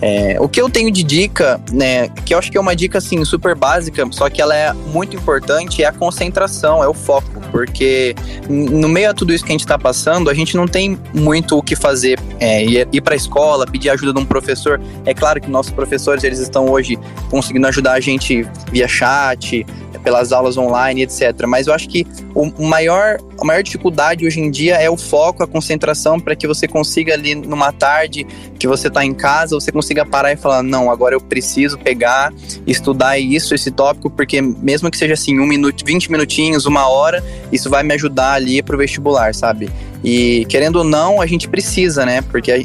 É, 0.00 0.36
o 0.40 0.48
que 0.48 0.60
eu 0.60 0.68
tenho 0.68 0.90
de 0.90 1.02
dica, 1.02 1.60
né, 1.72 2.08
que 2.24 2.34
eu 2.34 2.38
acho 2.38 2.50
que 2.50 2.58
é 2.58 2.60
uma 2.60 2.76
dica 2.76 2.98
assim 2.98 3.24
super 3.24 3.54
básica, 3.54 4.06
só 4.10 4.28
que 4.28 4.42
ela 4.42 4.54
é 4.54 4.72
muito 4.72 5.16
importante, 5.16 5.82
é 5.82 5.86
a 5.86 5.92
concentração, 5.92 6.82
é 6.82 6.88
o 6.88 6.94
foco, 6.94 7.40
porque 7.50 8.14
no 8.48 8.88
meio 8.88 9.10
a 9.10 9.14
tudo 9.14 9.32
isso 9.32 9.44
que 9.44 9.50
a 9.50 9.54
gente 9.54 9.60
está 9.60 9.78
passando, 9.78 10.28
a 10.28 10.34
gente 10.34 10.56
não 10.56 10.68
tem 10.68 10.98
muito 11.14 11.56
o 11.56 11.62
que 11.62 11.74
fazer, 11.74 12.18
é, 12.38 12.64
ir, 12.64 12.88
ir 12.92 13.00
para 13.00 13.14
a 13.14 13.16
escola, 13.16 13.66
pedir 13.66 13.90
ajuda 13.90 14.12
de 14.12 14.20
um 14.20 14.24
professor. 14.24 14.80
É 15.04 15.14
claro 15.14 15.40
que 15.40 15.48
nossos 15.48 15.72
professores 15.72 16.24
eles 16.24 16.38
estão 16.38 16.68
hoje 16.68 16.98
conseguindo 17.30 17.66
ajudar 17.66 17.92
a 17.92 18.00
gente 18.00 18.46
via 18.70 18.86
chat, 18.86 19.64
pelas 20.06 20.32
aulas 20.32 20.56
online, 20.56 21.02
etc. 21.02 21.46
Mas 21.48 21.66
eu 21.66 21.74
acho 21.74 21.88
que 21.88 22.06
o 22.32 22.64
maior, 22.64 23.18
a 23.40 23.44
maior 23.44 23.60
dificuldade 23.60 24.24
hoje 24.24 24.38
em 24.38 24.52
dia 24.52 24.76
é 24.76 24.88
o 24.88 24.96
foco, 24.96 25.42
a 25.42 25.48
concentração 25.48 26.20
para 26.20 26.36
que 26.36 26.46
você 26.46 26.68
consiga 26.68 27.14
ali 27.14 27.34
numa 27.34 27.72
tarde 27.72 28.24
que 28.56 28.68
você 28.68 28.86
está 28.86 29.04
em 29.04 29.12
casa, 29.12 29.56
você 29.56 29.72
consiga 29.72 29.85
parar 30.06 30.32
e 30.32 30.36
falar, 30.36 30.62
não, 30.62 30.90
agora 30.90 31.14
eu 31.14 31.20
preciso 31.20 31.78
pegar, 31.78 32.32
estudar 32.66 33.18
isso, 33.18 33.54
esse 33.54 33.70
tópico, 33.70 34.10
porque 34.10 34.40
mesmo 34.40 34.90
que 34.90 34.96
seja 34.96 35.14
assim, 35.14 35.38
um 35.38 35.46
minuto, 35.46 35.84
20 35.84 36.10
minutinhos, 36.10 36.66
uma 36.66 36.88
hora, 36.88 37.22
isso 37.52 37.70
vai 37.70 37.82
me 37.82 37.94
ajudar 37.94 38.32
ali 38.32 38.62
para 38.62 38.74
o 38.74 38.78
vestibular, 38.78 39.34
sabe? 39.34 39.70
E 40.04 40.44
querendo 40.48 40.76
ou 40.76 40.84
não, 40.84 41.20
a 41.20 41.26
gente 41.26 41.48
precisa, 41.48 42.04
né? 42.04 42.22
Porque 42.22 42.64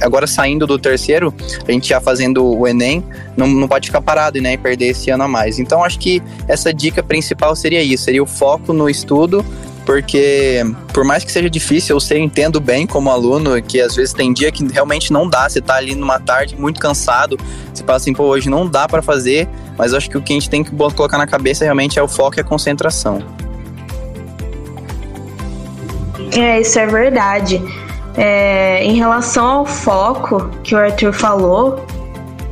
agora 0.00 0.26
saindo 0.26 0.66
do 0.66 0.78
terceiro, 0.78 1.34
a 1.66 1.72
gente 1.72 1.88
já 1.88 2.00
fazendo 2.00 2.44
o 2.44 2.66
Enem, 2.66 3.02
não, 3.36 3.46
não 3.46 3.68
pode 3.68 3.88
ficar 3.88 4.00
parado 4.00 4.40
né, 4.40 4.54
e 4.54 4.58
perder 4.58 4.88
esse 4.88 5.10
ano 5.10 5.24
a 5.24 5.28
mais. 5.28 5.58
Então 5.58 5.82
acho 5.82 5.98
que 5.98 6.22
essa 6.46 6.72
dica 6.72 7.02
principal 7.02 7.54
seria 7.56 7.82
isso, 7.82 8.04
seria 8.04 8.22
o 8.22 8.26
foco 8.26 8.72
no 8.72 8.88
estudo, 8.88 9.44
porque 9.88 10.62
por 10.92 11.02
mais 11.02 11.24
que 11.24 11.32
seja 11.32 11.48
difícil, 11.48 11.96
eu 11.96 12.00
sei, 12.00 12.18
entendo 12.18 12.60
bem 12.60 12.86
como 12.86 13.08
aluno, 13.08 13.60
que 13.62 13.80
às 13.80 13.96
vezes 13.96 14.12
tem 14.12 14.34
dia 14.34 14.52
que 14.52 14.62
realmente 14.70 15.10
não 15.10 15.26
dá, 15.26 15.48
você 15.48 15.62
tá 15.62 15.76
ali 15.76 15.94
numa 15.94 16.20
tarde 16.20 16.54
muito 16.54 16.78
cansado, 16.78 17.38
você 17.72 17.82
fala 17.82 17.96
assim, 17.96 18.12
pô, 18.12 18.24
hoje 18.24 18.50
não 18.50 18.68
dá 18.68 18.86
para 18.86 19.00
fazer, 19.00 19.48
mas 19.78 19.94
acho 19.94 20.10
que 20.10 20.18
o 20.18 20.20
que 20.20 20.34
a 20.34 20.36
gente 20.36 20.50
tem 20.50 20.62
que 20.62 20.70
colocar 20.94 21.16
na 21.16 21.26
cabeça 21.26 21.64
realmente 21.64 21.98
é 21.98 22.02
o 22.02 22.06
foco 22.06 22.38
e 22.38 22.40
a 22.40 22.44
concentração. 22.44 23.22
É, 26.36 26.60
isso 26.60 26.78
é 26.78 26.86
verdade. 26.86 27.58
É, 28.14 28.84
em 28.84 28.94
relação 28.94 29.46
ao 29.46 29.64
foco 29.64 30.50
que 30.62 30.74
o 30.74 30.78
Arthur 30.78 31.14
falou, 31.14 31.82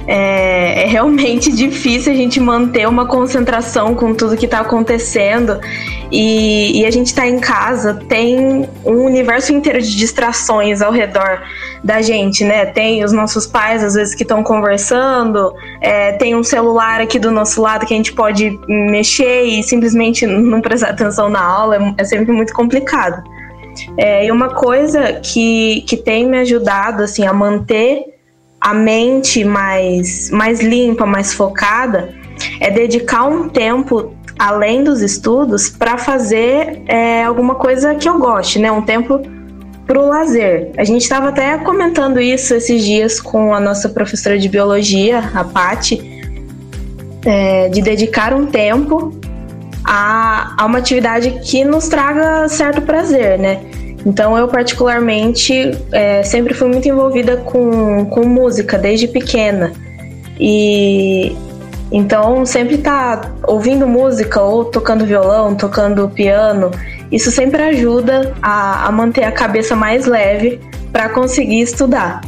é, 0.06 0.82
é, 0.82 0.86
realmente 0.86 1.50
difícil 1.54 2.12
a 2.12 2.16
gente 2.16 2.38
manter 2.38 2.88
uma 2.88 3.06
concentração 3.06 3.94
com 3.94 4.14
tudo 4.14 4.36
que 4.36 4.44
está 4.44 4.60
acontecendo. 4.60 5.58
E, 6.10 6.80
e, 6.80 6.86
a 6.86 6.90
gente 6.90 7.08
está 7.08 7.26
em 7.26 7.40
casa, 7.40 7.94
tem 8.08 8.68
um 8.84 9.04
universo 9.04 9.52
inteiro 9.52 9.82
de 9.82 9.96
distrações 9.96 10.80
ao 10.80 10.92
redor 10.92 11.42
da 11.82 12.00
gente, 12.00 12.44
né? 12.44 12.64
Tem 12.66 13.02
os 13.04 13.12
nossos 13.12 13.44
pais, 13.44 13.82
às 13.82 13.94
vezes, 13.94 14.14
que 14.14 14.22
estão 14.22 14.40
conversando, 14.42 15.52
é, 15.80 16.12
tem 16.12 16.36
um 16.36 16.44
celular 16.44 17.00
aqui 17.00 17.18
do 17.18 17.32
nosso 17.32 17.60
lado 17.60 17.84
que 17.84 17.92
a 17.92 17.96
gente 17.96 18.12
pode 18.12 18.56
mexer 18.68 19.42
e 19.42 19.64
simplesmente 19.64 20.26
não 20.26 20.60
prestar 20.60 20.90
atenção 20.90 21.28
na 21.28 21.42
aula, 21.42 21.76
é, 21.76 21.94
é 21.98 22.04
sempre 22.04 22.30
muito 22.30 22.52
complicado. 22.52 23.24
É, 23.96 24.26
e 24.26 24.30
uma 24.30 24.50
coisa 24.50 25.14
que, 25.14 25.82
que 25.82 25.96
tem 25.96 26.26
me 26.26 26.38
ajudado 26.38 27.02
assim, 27.02 27.26
a 27.26 27.32
manter 27.32 28.15
a 28.66 28.74
mente 28.74 29.44
mais, 29.44 30.28
mais 30.28 30.60
limpa, 30.60 31.06
mais 31.06 31.32
focada, 31.32 32.12
é 32.58 32.68
dedicar 32.68 33.22
um 33.22 33.48
tempo 33.48 34.12
além 34.36 34.82
dos 34.82 35.02
estudos 35.02 35.68
para 35.68 35.96
fazer 35.96 36.82
é, 36.88 37.22
alguma 37.22 37.54
coisa 37.54 37.94
que 37.94 38.08
eu 38.08 38.18
goste, 38.18 38.58
né? 38.58 38.72
Um 38.72 38.82
tempo 38.82 39.20
para 39.86 40.00
o 40.00 40.08
lazer. 40.08 40.72
A 40.76 40.82
gente 40.82 41.02
estava 41.02 41.28
até 41.28 41.56
comentando 41.58 42.20
isso 42.20 42.54
esses 42.54 42.84
dias 42.84 43.20
com 43.20 43.54
a 43.54 43.60
nossa 43.60 43.88
professora 43.88 44.36
de 44.36 44.48
biologia, 44.48 45.20
a 45.32 45.44
Pati, 45.44 46.02
é, 47.24 47.68
de 47.68 47.80
dedicar 47.80 48.34
um 48.34 48.46
tempo 48.46 49.12
a, 49.84 50.60
a 50.60 50.66
uma 50.66 50.78
atividade 50.78 51.38
que 51.44 51.64
nos 51.64 51.86
traga 51.86 52.48
certo 52.48 52.82
prazer, 52.82 53.38
né? 53.38 53.60
Então 54.06 54.38
eu 54.38 54.46
particularmente 54.46 55.72
é, 55.90 56.22
sempre 56.22 56.54
fui 56.54 56.68
muito 56.68 56.88
envolvida 56.88 57.38
com, 57.38 58.06
com 58.06 58.24
música 58.24 58.78
desde 58.78 59.08
pequena 59.08 59.72
e 60.38 61.36
então 61.90 62.46
sempre 62.46 62.78
tá 62.78 63.32
ouvindo 63.48 63.84
música 63.84 64.40
ou 64.40 64.64
tocando 64.64 65.04
violão, 65.04 65.56
tocando 65.56 66.08
piano, 66.08 66.70
isso 67.10 67.32
sempre 67.32 67.60
ajuda 67.60 68.32
a, 68.40 68.86
a 68.86 68.92
manter 68.92 69.24
a 69.24 69.32
cabeça 69.32 69.74
mais 69.74 70.06
leve 70.06 70.60
para 70.92 71.08
conseguir 71.08 71.62
estudar. 71.62 72.20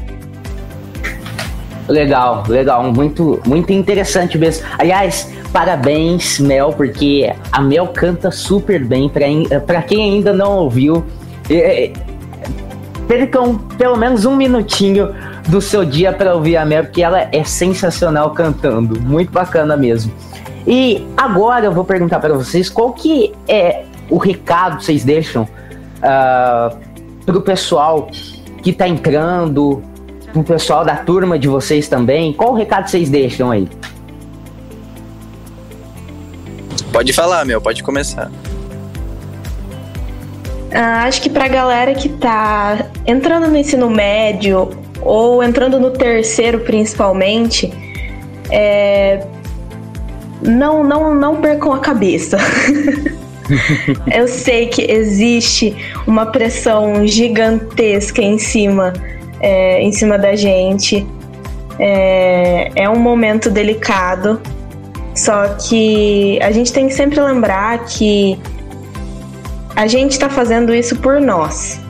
Legal, 1.87 2.43
legal, 2.49 2.93
muito, 2.93 3.41
muito 3.47 3.73
interessante 3.73 4.37
mesmo. 4.37 4.67
Aliás, 4.79 5.33
parabéns, 5.53 6.39
Mel, 6.39 6.73
porque 6.73 7.33
a 7.51 7.61
Mel 7.61 7.87
canta 7.89 8.31
super 8.31 8.85
bem. 8.85 9.11
Para 9.67 9.83
quem 9.83 10.13
ainda 10.13 10.33
não 10.33 10.59
ouviu, 10.59 11.05
percam 13.07 13.57
pelo 13.77 13.97
menos 13.97 14.25
um 14.25 14.37
minutinho 14.37 15.15
do 15.49 15.61
seu 15.61 15.85
dia 15.85 16.13
para 16.13 16.35
ouvir 16.35 16.57
a 16.57 16.65
Mel, 16.65 16.85
porque 16.85 17.03
ela 17.03 17.29
é 17.33 17.43
sensacional 17.43 18.33
cantando, 18.33 19.01
muito 19.01 19.33
bacana 19.33 19.77
mesmo. 19.77 20.13
E 20.67 21.07
agora 21.17 21.65
eu 21.65 21.73
vou 21.73 21.85
perguntar 21.85 22.21
para 22.21 22.35
vocês 22.35 22.69
qual 22.69 22.93
que 22.93 23.33
é 23.49 23.85
o 24.11 24.19
recado 24.19 24.77
que 24.77 24.85
vocês 24.85 25.03
deixam 25.05 25.45
uh, 25.45 25.49
ah, 26.03 26.77
para 27.25 27.39
o 27.39 27.41
pessoal 27.41 28.09
que 28.63 28.71
está 28.71 28.87
entrando, 28.87 29.83
pro 30.33 30.43
pessoal 30.43 30.85
da 30.85 30.97
turma 30.97 31.39
de 31.39 31.49
vocês 31.49 31.89
também. 31.89 32.35
Qual 32.35 32.53
o 32.53 32.55
recado 32.55 32.89
vocês 32.89 33.09
deixam 33.09 33.51
aí? 33.51 33.67
Pode 36.93 37.13
falar, 37.13 37.45
meu, 37.45 37.61
pode 37.61 37.83
começar. 37.83 38.31
Ah, 40.73 41.05
acho 41.05 41.23
que 41.23 41.31
pra 41.31 41.49
galera 41.49 41.95
que 41.95 42.09
tá 42.09 42.87
entrando 43.07 43.49
no 43.49 43.57
ensino 43.57 43.89
médio 43.89 44.71
ou 45.01 45.43
entrando 45.43 45.79
no 45.81 45.91
terceiro 45.91 46.61
principalmente, 46.61 47.73
é... 48.51 49.25
não, 50.43 50.85
não, 50.85 51.15
não 51.15 51.37
percam 51.41 51.73
a 51.73 51.79
cabeça. 51.79 52.39
Eu 54.13 54.29
sei 54.29 54.67
que 54.67 54.83
existe 54.83 55.75
uma 56.07 56.27
pressão 56.27 57.07
gigantesca 57.07 58.21
em 58.21 58.39
cima 58.39 58.93
é, 59.41 59.81
em 59.83 59.93
cima 59.93 60.19
da 60.19 60.35
gente. 60.35 61.07
É, 61.79 62.71
é 62.75 62.89
um 62.89 62.99
momento 62.99 63.51
delicado, 63.51 64.41
só 65.15 65.49
que 65.55 66.39
a 66.43 66.51
gente 66.51 66.73
tem 66.73 66.89
que 66.89 66.95
sempre 66.95 67.21
lembrar 67.21 67.85
que 67.85 68.39
a 69.79 69.87
gente 69.87 70.11
está 70.11 70.29
fazendo 70.29 70.75
isso 70.75 70.97
por 70.97 71.21
nós, 71.21 71.81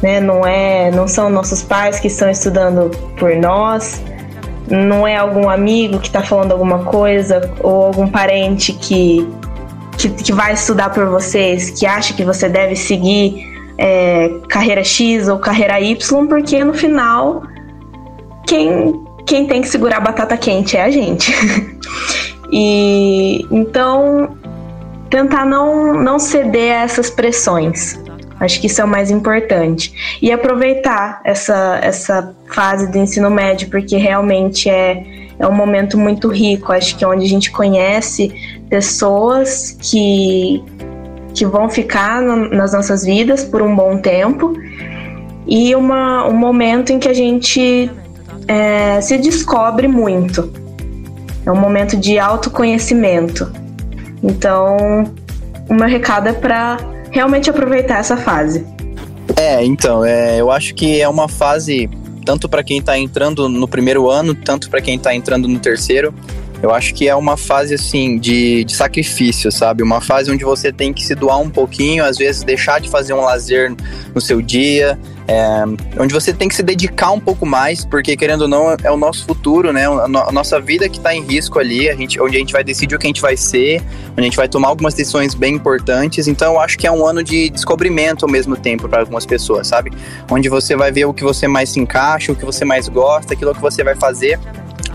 né? 0.00 0.20
Não 0.20 0.46
é, 0.46 0.92
não 0.92 1.08
são 1.08 1.28
nossos 1.28 1.60
pais 1.60 1.98
que 1.98 2.06
estão 2.06 2.30
estudando 2.30 2.88
por 3.18 3.34
nós, 3.34 4.00
não 4.70 5.04
é 5.04 5.16
algum 5.16 5.50
amigo 5.50 5.98
que 5.98 6.06
está 6.06 6.22
falando 6.22 6.52
alguma 6.52 6.84
coisa 6.84 7.52
ou 7.58 7.86
algum 7.86 8.06
parente 8.06 8.72
que, 8.74 9.28
que, 9.98 10.08
que 10.08 10.32
vai 10.32 10.52
estudar 10.52 10.90
por 10.90 11.06
vocês, 11.06 11.70
que 11.70 11.84
acha 11.84 12.14
que 12.14 12.22
você 12.22 12.48
deve 12.48 12.76
seguir 12.76 13.44
é, 13.76 14.30
carreira 14.48 14.84
X 14.84 15.26
ou 15.26 15.40
carreira 15.40 15.80
Y, 15.80 16.28
porque 16.28 16.62
no 16.62 16.74
final 16.74 17.42
quem, 18.46 19.04
quem 19.26 19.48
tem 19.48 19.62
que 19.62 19.68
segurar 19.68 19.96
a 19.96 20.00
batata 20.00 20.36
quente 20.36 20.76
é 20.76 20.84
a 20.84 20.90
gente. 20.90 21.34
e 22.52 23.44
então 23.50 24.38
tentar 25.10 25.44
não, 25.44 25.94
não 25.94 26.18
ceder 26.18 26.72
a 26.72 26.82
essas 26.82 27.10
pressões. 27.10 27.98
Acho 28.38 28.60
que 28.60 28.66
isso 28.66 28.80
é 28.80 28.84
o 28.84 28.88
mais 28.88 29.10
importante. 29.10 30.18
E 30.20 30.30
aproveitar 30.30 31.20
essa, 31.24 31.78
essa 31.82 32.34
fase 32.52 32.90
do 32.90 32.98
ensino 32.98 33.30
médio, 33.30 33.68
porque 33.70 33.96
realmente 33.96 34.68
é, 34.68 35.02
é 35.38 35.46
um 35.46 35.54
momento 35.54 35.96
muito 35.96 36.28
rico. 36.28 36.72
Acho 36.72 36.96
que 36.96 37.04
é 37.04 37.08
onde 37.08 37.24
a 37.24 37.28
gente 37.28 37.50
conhece 37.50 38.34
pessoas 38.68 39.76
que, 39.80 40.62
que 41.34 41.46
vão 41.46 41.70
ficar 41.70 42.20
no, 42.20 42.50
nas 42.50 42.74
nossas 42.74 43.04
vidas 43.04 43.42
por 43.42 43.62
um 43.62 43.74
bom 43.74 43.98
tempo 43.98 44.54
e 45.46 45.74
uma, 45.74 46.26
um 46.26 46.34
momento 46.34 46.92
em 46.92 46.98
que 46.98 47.08
a 47.08 47.14
gente 47.14 47.90
é, 48.46 49.00
se 49.00 49.16
descobre 49.16 49.88
muito. 49.88 50.52
É 51.46 51.50
um 51.50 51.56
momento 51.56 51.96
de 51.96 52.18
autoconhecimento. 52.18 53.50
Então, 54.22 54.76
o 55.68 55.74
meu 55.74 55.88
recado 55.88 56.28
é 56.28 56.32
para 56.32 56.78
realmente 57.10 57.50
aproveitar 57.50 57.98
essa 57.98 58.16
fase. 58.16 58.66
É, 59.36 59.64
então, 59.64 60.04
é, 60.04 60.40
eu 60.40 60.50
acho 60.50 60.74
que 60.74 61.00
é 61.00 61.08
uma 61.08 61.28
fase 61.28 61.88
tanto 62.24 62.48
para 62.48 62.62
quem 62.62 62.78
está 62.78 62.98
entrando 62.98 63.48
no 63.48 63.68
primeiro 63.68 64.10
ano, 64.10 64.34
tanto 64.34 64.68
para 64.68 64.80
quem 64.80 64.96
está 64.96 65.14
entrando 65.14 65.46
no 65.46 65.58
terceiro. 65.60 66.12
Eu 66.66 66.74
acho 66.74 66.92
que 66.94 67.08
é 67.08 67.14
uma 67.14 67.36
fase 67.36 67.74
assim 67.74 68.18
de, 68.18 68.64
de 68.64 68.74
sacrifício, 68.74 69.52
sabe? 69.52 69.84
Uma 69.84 70.00
fase 70.00 70.32
onde 70.32 70.44
você 70.44 70.72
tem 70.72 70.92
que 70.92 71.04
se 71.04 71.14
doar 71.14 71.38
um 71.38 71.48
pouquinho, 71.48 72.04
às 72.04 72.18
vezes 72.18 72.42
deixar 72.42 72.80
de 72.80 72.90
fazer 72.90 73.14
um 73.14 73.20
lazer 73.20 73.72
no 74.12 74.20
seu 74.20 74.42
dia, 74.42 74.98
é, 75.28 75.62
onde 75.96 76.12
você 76.12 76.32
tem 76.32 76.48
que 76.48 76.56
se 76.56 76.64
dedicar 76.64 77.12
um 77.12 77.20
pouco 77.20 77.46
mais, 77.46 77.84
porque 77.84 78.16
querendo 78.16 78.42
ou 78.42 78.48
não 78.48 78.76
é 78.82 78.90
o 78.90 78.96
nosso 78.96 79.24
futuro, 79.24 79.72
né? 79.72 79.86
A, 79.86 80.08
no, 80.08 80.18
a 80.18 80.32
nossa 80.32 80.60
vida 80.60 80.88
que 80.88 80.96
está 80.96 81.14
em 81.14 81.22
risco 81.22 81.60
ali, 81.60 81.88
a 81.88 81.94
gente, 81.94 82.20
onde 82.20 82.34
a 82.36 82.40
gente 82.40 82.52
vai 82.52 82.64
decidir 82.64 82.96
o 82.96 82.98
que 82.98 83.06
a 83.06 83.10
gente 83.10 83.22
vai 83.22 83.36
ser, 83.36 83.80
onde 84.10 84.22
a 84.22 84.24
gente 84.24 84.36
vai 84.36 84.48
tomar 84.48 84.66
algumas 84.66 84.92
decisões 84.92 85.34
bem 85.34 85.54
importantes. 85.54 86.26
Então 86.26 86.54
eu 86.54 86.60
acho 86.60 86.76
que 86.76 86.88
é 86.88 86.90
um 86.90 87.06
ano 87.06 87.22
de 87.22 87.48
descobrimento 87.48 88.24
ao 88.24 88.30
mesmo 88.30 88.56
tempo 88.56 88.88
para 88.88 89.02
algumas 89.02 89.24
pessoas, 89.24 89.68
sabe? 89.68 89.92
Onde 90.28 90.48
você 90.48 90.74
vai 90.74 90.90
ver 90.90 91.04
o 91.04 91.14
que 91.14 91.22
você 91.22 91.46
mais 91.46 91.68
se 91.70 91.78
encaixa, 91.78 92.32
o 92.32 92.34
que 92.34 92.44
você 92.44 92.64
mais 92.64 92.88
gosta, 92.88 93.34
aquilo 93.34 93.54
que 93.54 93.60
você 93.60 93.84
vai 93.84 93.94
fazer 93.94 94.40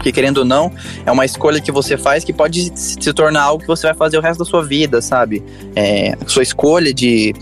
porque, 0.01 0.11
querendo 0.11 0.39
ou 0.39 0.45
não, 0.45 0.71
é 1.05 1.11
uma 1.11 1.23
escolha 1.23 1.61
que 1.61 1.71
você 1.71 1.95
faz 1.95 2.23
que 2.23 2.33
pode 2.33 2.71
se 2.75 3.13
tornar 3.13 3.43
algo 3.43 3.61
que 3.61 3.67
você 3.67 3.85
vai 3.85 3.93
fazer 3.93 4.17
o 4.17 4.21
resto 4.21 4.39
da 4.39 4.45
sua 4.45 4.63
vida, 4.63 4.99
sabe? 4.99 5.43
É, 5.75 6.17
sua 6.25 6.41
escolha 6.41 6.91
de 6.91 7.35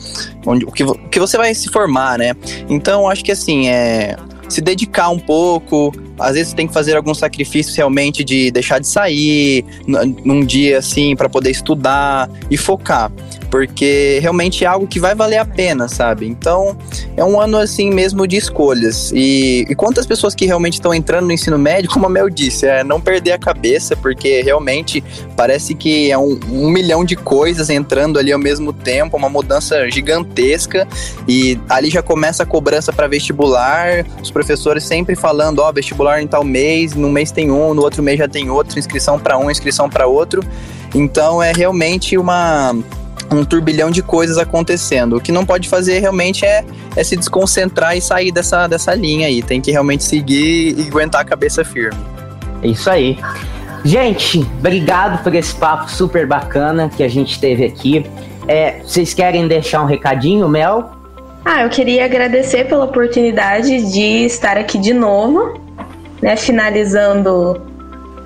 onde, 0.45 0.65
o, 0.65 0.71
que, 0.71 0.83
o 0.83 0.93
que 1.09 1.21
você 1.21 1.37
vai 1.37 1.55
se 1.55 1.69
formar, 1.69 2.17
né? 2.17 2.35
Então, 2.67 3.07
acho 3.07 3.23
que 3.23 3.31
assim, 3.31 3.69
é 3.69 4.17
se 4.49 4.59
dedicar 4.59 5.09
um 5.09 5.19
pouco. 5.19 5.93
Às 6.19 6.35
vezes 6.35 6.53
tem 6.53 6.67
que 6.67 6.73
fazer 6.73 6.95
alguns 6.95 7.17
sacrifícios 7.17 7.75
realmente 7.75 8.23
de 8.23 8.51
deixar 8.51 8.79
de 8.79 8.88
sair 8.88 9.65
num 9.88 10.45
dia 10.45 10.79
assim 10.79 11.15
para 11.15 11.29
poder 11.29 11.51
estudar 11.51 12.29
e 12.49 12.57
focar. 12.57 13.11
porque 13.49 14.19
realmente 14.21 14.63
é 14.63 14.67
algo 14.67 14.85
que 14.85 14.99
vai 14.99 15.15
valer 15.15 15.38
a 15.38 15.45
pena, 15.45 15.88
sabe? 15.88 16.27
Então, 16.27 16.77
é 17.17 17.23
um 17.23 17.41
ano 17.41 17.57
assim 17.57 17.89
mesmo 17.89 18.27
de 18.27 18.38
escolhas. 18.38 19.11
E, 19.11 19.65
e 19.67 19.75
quantas 19.75 20.05
pessoas 20.05 20.35
que 20.35 20.45
realmente 20.45 20.73
estão 20.73 20.93
entrando 20.93 21.25
no 21.25 21.31
ensino 21.31 21.57
médio, 21.57 21.89
como 21.93 22.05
a 22.05 22.09
Mel 22.09 22.29
disse, 22.29 22.67
é 22.67 22.83
não 22.83 23.01
perder 23.01 23.31
a 23.31 23.39
cabeça, 23.39 23.95
porque 23.95 24.41
realmente 24.41 25.03
parece 25.35 25.73
que 25.73 26.11
é 26.11 26.17
um, 26.17 26.39
um 26.51 26.69
milhão 26.69 27.03
de 27.03 27.15
coisas 27.15 27.69
entrando 27.69 28.19
ali 28.19 28.31
ao 28.31 28.39
mesmo 28.39 28.71
tempo, 28.71 29.17
uma 29.17 29.29
mudança 29.29 29.89
gigantesca. 29.89 30.88
E 31.27 31.59
ali 31.67 31.89
já 31.89 32.01
começa 32.01 32.43
a 32.43 32.45
cobrança 32.45 32.93
para 32.93 33.07
vestibular, 33.07 34.05
os 34.21 34.29
professores 34.29 34.83
sempre 34.83 35.15
falando: 35.15 35.59
ó, 35.59 35.69
oh, 35.69 35.73
vestibular 35.73 36.08
em 36.17 36.27
tal 36.27 36.43
mês, 36.43 36.95
no 36.95 37.09
mês 37.09 37.31
tem 37.31 37.51
um, 37.51 37.73
no 37.73 37.81
outro 37.81 38.01
mês 38.01 38.17
já 38.17 38.27
tem 38.27 38.49
outro, 38.49 38.79
inscrição 38.79 39.19
para 39.19 39.37
um, 39.37 39.51
inscrição 39.51 39.89
para 39.89 40.07
outro. 40.07 40.41
Então 40.95 41.43
é 41.43 41.51
realmente 41.51 42.17
uma 42.17 42.73
um 43.31 43.45
turbilhão 43.45 43.91
de 43.91 44.01
coisas 44.01 44.37
acontecendo. 44.37 45.17
O 45.17 45.21
que 45.21 45.31
não 45.31 45.45
pode 45.45 45.69
fazer 45.69 45.99
realmente 45.99 46.45
é, 46.45 46.63
é 46.95 47.03
se 47.03 47.15
desconcentrar 47.15 47.95
e 47.95 48.01
sair 48.01 48.31
dessa, 48.31 48.67
dessa 48.67 48.95
linha 48.95 49.27
aí. 49.27 49.43
Tem 49.43 49.61
que 49.61 49.71
realmente 49.71 50.03
seguir 50.03 50.79
e 50.79 50.87
aguentar 50.87 51.21
a 51.21 51.23
cabeça 51.23 51.63
firme. 51.63 51.99
É 52.63 52.67
isso 52.67 52.89
aí. 52.89 53.19
Gente, 53.85 54.39
obrigado 54.57 55.23
por 55.23 55.33
esse 55.33 55.53
papo 55.55 55.89
super 55.89 56.27
bacana 56.27 56.89
que 56.89 57.03
a 57.03 57.07
gente 57.07 57.39
teve 57.39 57.65
aqui. 57.65 58.05
É, 58.47 58.81
vocês 58.83 59.13
querem 59.13 59.47
deixar 59.47 59.81
um 59.81 59.85
recadinho, 59.85 60.49
Mel? 60.49 60.91
Ah, 61.45 61.63
eu 61.63 61.69
queria 61.69 62.05
agradecer 62.05 62.67
pela 62.67 62.85
oportunidade 62.85 63.91
de 63.91 64.25
estar 64.25 64.57
aqui 64.57 64.77
de 64.77 64.93
novo, 64.93 65.59
né? 66.21 66.35
Finalizando, 66.35 67.61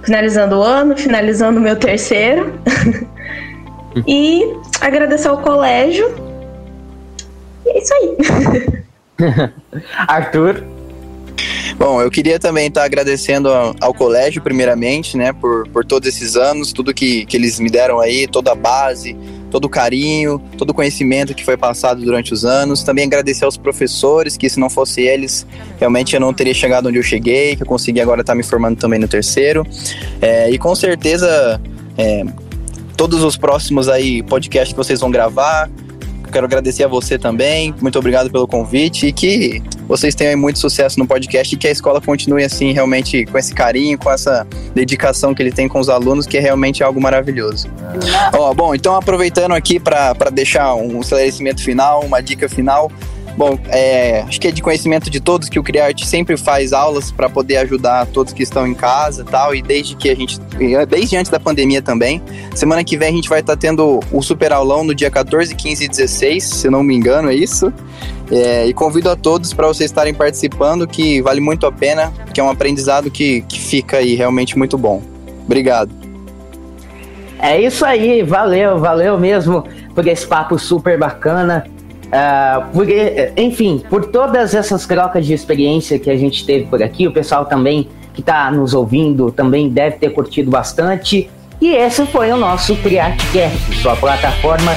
finalizando 0.04 0.58
o 0.58 0.64
ano, 0.64 0.98
finalizando 0.98 1.60
o 1.60 1.62
meu 1.62 1.76
terceiro. 1.76 2.54
e 4.08 4.42
agradecer 4.82 5.28
ao 5.28 5.38
colégio. 5.40 6.14
E 7.66 7.70
é 7.70 7.78
isso 7.78 7.94
aí. 7.94 8.18
Arthur. 10.08 10.64
Bom, 11.78 12.02
eu 12.02 12.12
queria 12.12 12.40
também 12.40 12.68
estar 12.68 12.84
agradecendo 12.84 13.50
ao, 13.50 13.76
ao, 13.82 13.94
colégio, 13.94 14.42
primeiramente, 14.42 15.18
né, 15.18 15.34
por, 15.34 15.68
por 15.70 15.84
todos 15.84 16.08
esses 16.08 16.36
anos, 16.36 16.72
tudo 16.72 16.94
que, 16.94 17.26
que 17.26 17.36
eles 17.36 17.60
me 17.60 17.70
deram 17.70 18.00
aí, 18.00 18.28
toda 18.28 18.52
a 18.52 18.56
base, 18.56 19.18
todo 19.54 19.66
o 19.66 19.70
carinho, 19.70 20.42
todo 20.58 20.72
o 20.72 20.74
conhecimento 20.74 21.36
que 21.36 21.46
foi 21.46 21.56
passado 21.56 22.02
durante 22.02 22.34
os 22.34 22.44
anos. 22.44 22.82
Também 22.82 23.06
agradecer 23.06 23.46
aos 23.46 23.56
professores, 23.56 24.36
que 24.36 24.50
se 24.50 24.60
não 24.60 24.68
fosse 24.68 25.02
eles, 25.02 25.46
realmente 25.80 26.16
eu 26.16 26.20
não 26.20 26.34
teria 26.34 26.56
chegado 26.56 26.90
onde 26.90 26.98
eu 26.98 27.04
cheguei, 27.04 27.56
que 27.56 27.62
eu 27.62 27.68
consegui 27.68 28.02
agora 28.02 28.22
estar 28.22 28.34
me 28.34 28.42
formando 28.42 28.78
também 28.78 28.98
no 28.98 29.08
terceiro. 29.08 29.64
É, 30.20 30.50
e 30.50 30.58
com 30.58 30.74
certeza 30.74 31.62
é, 31.96 32.26
todos 32.98 33.22
os 33.22 33.38
próximos 33.38 33.88
aí 33.88 34.24
podcasts 34.24 34.74
que 34.74 34.78
vocês 34.78 35.00
vão 35.00 35.12
gravar. 35.12 35.70
Quero 36.34 36.48
agradecer 36.48 36.84
a 36.84 36.88
você 36.88 37.20
também. 37.20 37.76
Muito 37.80 38.00
obrigado 38.00 38.32
pelo 38.32 38.48
convite 38.48 39.06
e 39.06 39.14
que 39.14 39.62
vocês 39.88 40.16
tenham 40.16 40.36
muito 40.36 40.58
sucesso 40.58 40.98
no 40.98 41.06
podcast 41.06 41.54
e 41.54 41.58
que 41.58 41.68
a 41.68 41.72
escola 41.72 42.02
continue 42.02 42.44
assim, 42.44 42.74
realmente 42.74 43.24
com 43.26 43.38
esse 43.38 43.54
carinho, 43.54 44.00
com 44.00 44.10
essa 44.10 44.48
dedicação 44.74 45.36
que 45.36 45.44
ele 45.44 45.52
tem 45.52 45.68
com 45.68 45.80
os 45.80 45.90
alunos, 45.90 46.26
que 46.26 46.36
é 46.36 46.40
realmente 46.40 46.84
algo 46.84 47.00
maravilhoso. 47.00 47.70
Ó, 48.34 48.50
oh, 48.50 48.54
bom, 48.56 48.74
então 48.74 48.96
aproveitando 48.96 49.52
aqui 49.52 49.80
para 49.80 50.14
deixar 50.32 50.74
um 50.74 51.02
esclarecimento 51.02 51.62
final, 51.62 52.04
uma 52.04 52.20
dica 52.20 52.50
final. 52.50 52.92
Bom, 53.36 53.58
é, 53.68 54.22
acho 54.22 54.40
que 54.40 54.48
é 54.48 54.52
de 54.52 54.62
conhecimento 54.62 55.10
de 55.10 55.20
todos 55.20 55.50
que 55.50 55.58
o 55.58 55.64
Criarte 55.64 56.06
sempre 56.06 56.38
faz 56.38 56.72
aulas 56.72 57.12
para 57.12 57.28
poder 57.28 57.58
ajudar 57.58 58.06
todos 58.06 58.32
que 58.32 58.44
estão 58.44 58.68
em 58.68 58.76
casa 58.76 59.26
tal, 59.26 59.56
e 59.56 59.62
desde 59.62 59.96
que 59.96 60.10
a 60.10 60.16
gente, 60.16 60.40
desde 60.88 61.18
antes 61.18 61.32
da 61.32 61.40
pandemia 61.40 61.82
também. 61.82 62.22
Semana 62.54 62.84
que 62.84 62.96
vem 62.96 63.10
a 63.10 63.12
gente 63.12 63.28
vai 63.28 63.40
estar 63.40 63.54
tá 63.54 63.60
tendo 63.60 64.00
o 64.12 64.22
super 64.22 64.54
aulão 64.54 64.84
no 64.84 64.94
dia 64.94 65.10
14, 65.10 65.56
15 65.56 65.84
e 65.84 65.88
16, 65.88 66.44
se 66.44 66.70
não 66.70 66.84
me 66.84 66.96
engano, 66.96 67.30
é 67.30 67.36
isso. 67.36 67.74
É, 68.32 68.68
e 68.68 68.74
convido 68.74 69.10
a 69.10 69.16
todos 69.16 69.54
para 69.54 69.68
vocês 69.68 69.90
estarem 69.90 70.14
participando, 70.14 70.88
que 70.88 71.22
vale 71.22 71.42
muito 71.42 71.66
a 71.66 71.72
pena, 71.72 72.14
que 72.34 72.40
é 72.40 72.44
um 72.44 72.50
aprendizado 72.50 73.10
que, 73.10 73.42
que 73.42 73.60
fica 73.60 73.98
aí 73.98 74.14
realmente 74.16 74.58
muito 74.58 74.78
bom. 74.78 75.02
Obrigado. 75.44 75.92
É 77.40 77.60
isso 77.60 77.84
aí, 77.84 78.24
valeu, 78.24 78.80
valeu 78.80 79.20
mesmo 79.20 79.66
por 79.94 80.08
esse 80.08 80.26
papo 80.26 80.58
super 80.58 80.98
bacana. 80.98 81.66
Uh, 82.14 82.66
porque, 82.72 83.32
enfim, 83.36 83.82
por 83.90 84.06
todas 84.06 84.54
essas 84.54 84.86
trocas 84.86 85.26
de 85.26 85.34
experiência 85.34 85.98
que 85.98 86.12
a 86.12 86.16
gente 86.16 86.46
teve 86.46 86.66
por 86.66 86.84
aqui, 86.84 87.08
o 87.08 87.12
pessoal 87.12 87.46
também 87.46 87.90
que 88.14 88.22
está 88.22 88.52
nos 88.52 88.76
ouvindo 88.76 89.32
também 89.32 89.68
deve 89.68 89.98
ter 89.98 90.12
curtido 90.12 90.52
bastante. 90.52 91.28
E 91.60 91.74
esse 91.74 92.06
foi 92.06 92.32
o 92.32 92.38
nosso 92.38 92.76
CriarteCast, 92.76 93.82
sua 93.82 93.96
plataforma 93.96 94.74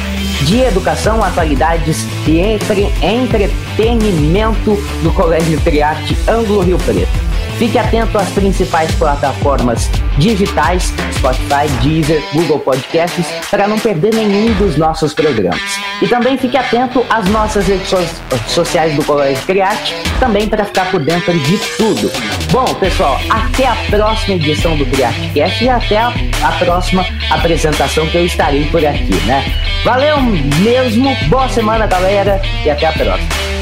de 0.46 0.60
educação, 0.60 1.22
atualidades 1.22 2.06
e 2.26 2.38
entre, 2.38 2.88
entretenimento 3.02 4.74
do 5.02 5.12
Colégio 5.12 5.60
Criarte 5.60 6.16
Ângulo 6.26 6.62
Rio 6.62 6.78
Preto. 6.78 7.35
Fique 7.58 7.78
atento 7.78 8.18
às 8.18 8.28
principais 8.30 8.94
plataformas 8.96 9.90
digitais, 10.18 10.92
Spotify, 11.14 11.66
Deezer, 11.82 12.22
Google 12.34 12.58
Podcasts, 12.58 13.26
para 13.50 13.66
não 13.66 13.78
perder 13.78 14.14
nenhum 14.14 14.52
dos 14.54 14.76
nossos 14.76 15.14
programas. 15.14 15.60
E 16.02 16.06
também 16.06 16.36
fique 16.36 16.56
atento 16.56 17.04
às 17.08 17.26
nossas 17.30 17.66
redes 17.66 17.88
sociais 18.46 18.94
do 18.94 19.02
Colégio 19.04 19.42
Criarte, 19.46 19.94
também 20.20 20.46
para 20.48 20.66
ficar 20.66 20.90
por 20.90 21.00
dentro 21.02 21.32
de 21.32 21.58
tudo. 21.78 22.12
Bom, 22.52 22.66
pessoal, 22.74 23.18
até 23.30 23.66
a 23.66 23.76
próxima 23.88 24.34
edição 24.34 24.76
do 24.76 24.84
CriateCast 24.84 25.64
e 25.64 25.68
até 25.68 25.98
a, 25.98 26.12
a 26.42 26.52
próxima 26.58 27.06
apresentação 27.30 28.06
que 28.08 28.18
eu 28.18 28.26
estarei 28.26 28.66
por 28.66 28.84
aqui, 28.84 29.14
né? 29.24 29.44
Valeu 29.82 30.20
mesmo, 30.62 31.16
boa 31.28 31.48
semana, 31.48 31.86
galera, 31.86 32.40
e 32.64 32.70
até 32.70 32.86
a 32.86 32.92
próxima. 32.92 33.56